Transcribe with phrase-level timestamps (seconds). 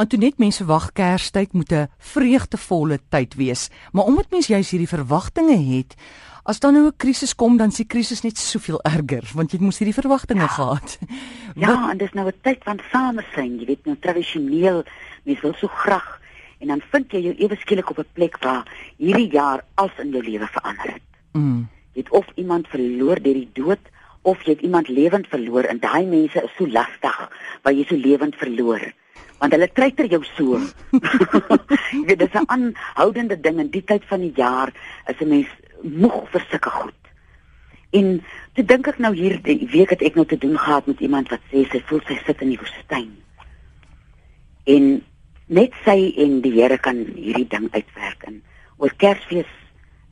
[0.00, 5.76] Antoinette mense wag Kerstyd moet 'n vreugdevolle tyd wees, maar omdat mens juis hierdie verwagtinge
[5.76, 5.94] het,
[6.44, 9.78] as dan nou 'n krisis kom, dan s'ie krisis net soveel erger, want jy mos
[9.78, 10.46] hierdie verwagtinge ja.
[10.46, 10.98] gehad.
[11.54, 14.84] Ja, Wat, en dis nou 'n tyd van samesyn, jy weet nou tradisioneel,
[15.24, 16.20] mens wil so graag
[16.58, 18.64] en dan vind jy jou ewe skielik op 'n plek waar
[18.96, 21.08] hierdie jaar alles in jou lewe verander het.
[21.32, 21.68] Mm.
[21.92, 23.84] Jy het of iemand verloor deur die dood
[24.22, 27.30] of jy het iemand lewend verloor en daai mense is so lastig
[27.62, 28.92] waar jy so lewend verloor
[29.40, 30.60] want hulle treiter jou so.
[31.96, 34.72] jy weet dis 'n aanhoudende ding in die tyd van die jaar
[35.08, 35.48] is 'n mens
[35.82, 37.00] moeg vir sulke goed.
[37.90, 38.22] En
[38.54, 41.28] toe dink ek nou hier die week het ek nou te doen gehad met iemand
[41.28, 43.10] wat sê sy voel sy sit in die woestyn.
[44.64, 45.02] En
[45.46, 48.42] net sy en die Here kan hierdie ding uitwerk in
[48.78, 49.50] oor Kersfees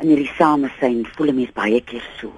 [0.01, 2.33] in hierdie samesyn voel 'n mens baie keer so.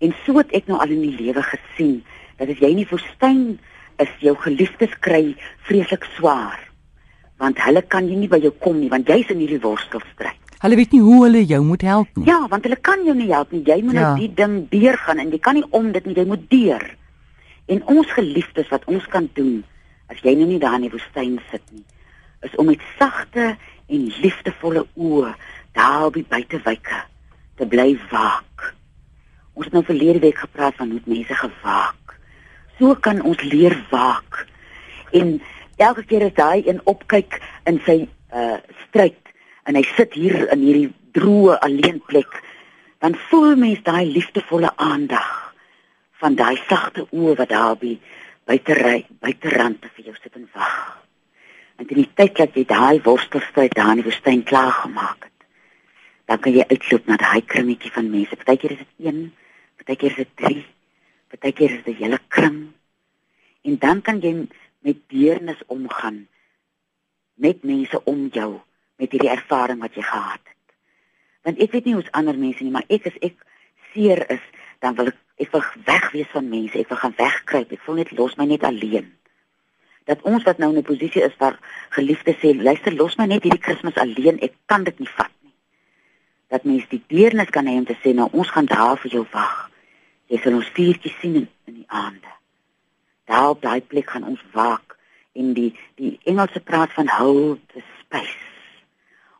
[0.00, 2.04] En so het ek nou al in die lewe gesien
[2.36, 3.58] dat as jy in die woestyn
[4.02, 5.34] is jou geliefdes kry
[5.68, 6.68] vreeslik swaar
[7.38, 10.38] want hulle kan jy nie by jou kom nie want jy's in hierdie worstelstryd.
[10.58, 12.24] Hulle weet nie hoe hulle jou moet help nie.
[12.26, 13.62] Ja, want hulle kan jou nie help nie.
[13.62, 14.08] Jy moet ja.
[14.08, 16.86] nou die ding deurgaan en jy kan nie om dit nie, jy moet deur.
[17.70, 19.60] En ons geliefdes wat ons kan doen
[20.10, 21.84] as jy nou nie daar in die woestyn sit nie,
[22.42, 25.34] is om met sagte en liefdevolle oë
[25.76, 27.04] daar by buitewyke
[27.60, 28.72] te bly waak.
[29.54, 32.07] Ons het nou verlede week gepraat van hoe mense gewaak
[32.78, 34.46] so kan ons leer waak.
[35.12, 35.38] En
[35.76, 38.04] elke keer as daai een opkyk in sy
[38.34, 39.18] uh stryd
[39.68, 42.30] en hy sit hier in hierdie droë alleen plek,
[43.04, 45.28] dan voel mens daai liefdevolle aandag
[46.22, 47.98] van daai sagte oë wat daar by
[48.48, 50.78] buitery buiterande vir jou sit en wag.
[51.78, 55.46] En in die tyd dat jy daai worstelstryd daar in die woestyn klaar gemaak het,
[56.26, 58.40] dan kan jy uitloop na daai kringetjie van mense.
[58.40, 59.22] Partykeer is dit 1,
[59.82, 60.64] partykeer is dit 3
[61.28, 62.72] Partykeer is dit hele kring.
[63.62, 64.46] En dan kan jy
[64.84, 66.26] met deernis omgaan
[67.34, 68.60] met mense om jou
[68.96, 70.74] met hierdie ervaring wat jy gehad het.
[71.46, 73.36] Want ek weet nie hoe's ander mense nie, maar ek as ek
[73.92, 74.42] seer is,
[74.82, 77.72] dan wil ek ek wil wegwees van mense, ek wil gaan wegkruip.
[77.72, 79.06] Ek voel net los my net alleen.
[80.10, 81.58] Dat ons wat nou in 'n posisie is waar
[81.90, 84.40] geliefdes sê, luister, los my net hierdie Kersfees alleen.
[84.40, 85.52] Ek kan dit nie vat nie.
[86.48, 89.26] Dat mense die deernis kan hê om te sê, nou ons gaan daar vir jou
[89.30, 89.67] wag.
[90.28, 92.32] Jy sal ons vuurtjie sien in, in die aande.
[93.28, 94.96] Daar op daai plek gaan ons waak
[95.38, 98.36] en die die Engelse praat van hold the space.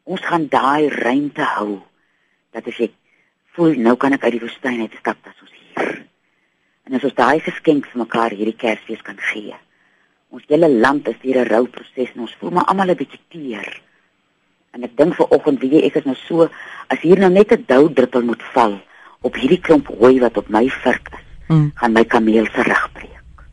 [0.09, 1.83] Ons gaan daai ruimte hou
[2.57, 2.95] dat as ek
[3.57, 5.95] voel nou kan ek uit die woestyn uit stap as ons hier.
[6.89, 9.57] En as ons daai geskenk vir mekaar hierdie Kersfees kan gee.
[10.33, 13.69] Ons hele land is hier 'n rouproses en ons voel maar almal 'n bietjie teer.
[14.73, 16.49] En ek dink vir oggend wie ek is nou so
[16.89, 18.81] as hier nou net 'n dou druppel moet val
[19.21, 21.71] op hierdie klomp hooi wat op my vurk is, mm.
[21.75, 23.45] gaan my kameel se rug breek.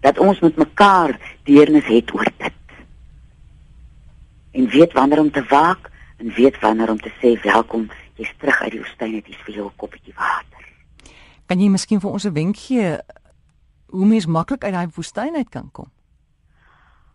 [0.00, 1.16] Dat ons met mekaar
[1.48, 2.52] deernis het oor dit.
[4.52, 7.88] En weet wanneer om te waak en weet wanneer om te sê welkom,
[8.20, 10.64] jy's terug uit die woestyn, dit is vir jou 'n koppie water.
[11.46, 12.98] Kan jy miskien vir ons 'n wenk gee
[13.86, 15.90] hoe mens maklik uit daai woestyn uit kan kom?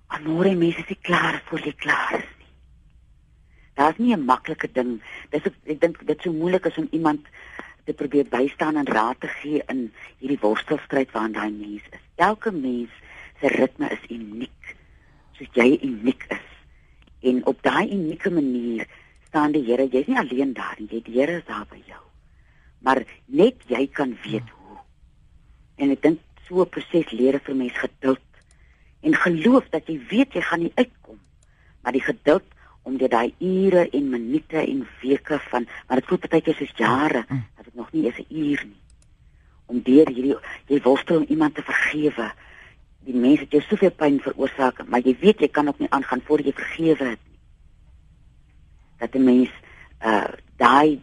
[0.08, 2.25] Amore, mense is klaar vir die klaar.
[3.78, 5.02] Daar's nie 'n maklike ding.
[5.30, 7.28] Dis ek, dink dit so moeilik is om iemand
[7.86, 12.04] te probeer bystaan en raad te gee in hierdie worstelstryd waarin daai mens is.
[12.16, 12.90] Elke mens
[13.40, 14.76] se ritme is uniek.
[15.38, 16.50] Soos jy uniek is.
[17.22, 18.88] En op daai unieke manier
[19.28, 19.88] staan die Here.
[19.88, 20.90] Jy's nie alleen daar nie.
[20.90, 22.04] Jy die Here is daar by jou.
[22.82, 24.82] Maar net jy kan weet hoe.
[25.78, 28.26] En ek dink so 'n proses leer vir mens geduld
[29.02, 31.20] en geloof dat jy weet jy gaan nie uitkom.
[31.82, 32.44] Maar die geduld
[32.88, 37.24] om dit daai ure en minute en weke van maar dit voel partykeer soos jare
[37.28, 37.44] mm.
[37.59, 38.81] dat dit nog nie eens 'n uur nie.
[39.66, 40.38] Om deur hierdie
[40.68, 42.31] jy worstel om iemand te vergewe.
[43.00, 46.22] Die mense het jou soveel pyn veroorsaak maar jy weet jy kan ook nie aangaan
[46.24, 47.40] voor jy vergewe het nie.
[48.97, 49.52] Dat 'n mens
[50.02, 51.02] uh daai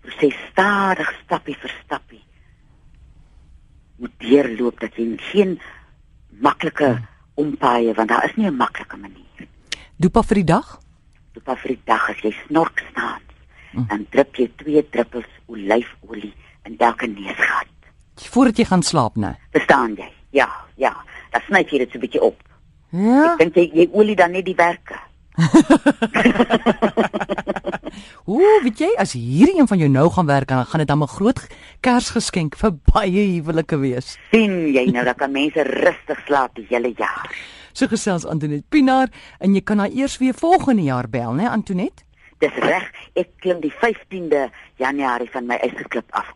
[0.00, 2.24] proses stadig stappie vir stappie
[3.96, 5.60] moet deurloop dat jy geen
[6.28, 7.06] maklike mm.
[7.34, 9.48] ompaaie want daar is nie 'n maklike manier.
[9.96, 10.82] Dopa vir die dag
[11.32, 13.20] tot af vir die dag as jy snork staan
[13.72, 13.86] mm.
[13.88, 16.34] dan drup jy twee druppels olyfolie
[16.68, 17.68] in elke neusgat.
[18.32, 20.08] Voordat jy gaan slaap nou verstaan jy?
[20.30, 20.94] Ja ja.
[21.32, 22.38] Dan sny jy dit so 'n bietjie op.
[22.90, 23.32] Ja.
[23.32, 25.00] Ek dink jy jy olie dan net die werke
[28.26, 31.02] Ooh, weet jy, as hierdie een van jou nou gaan werk, dan gaan dit dan
[31.02, 31.40] 'n groot
[31.80, 34.18] Kersgeskenk vir baie huwelike wees.
[34.30, 37.30] sien jy nou, dan kan mense rustig slaap die hele jaar.
[37.72, 39.08] So gesels Antoinette Pinaar
[39.38, 42.04] en jy kan haar eers weer volgende jaar bel, né Antoinette?
[42.38, 46.26] Dis reg, ek klim die 15de Januarie van my eie klip af.